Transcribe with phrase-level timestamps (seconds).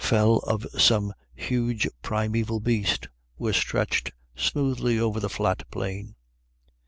[0.01, 3.07] 9 fell of some huge primaeval beast
[3.37, 6.15] were stretched smoothly over the flat plain.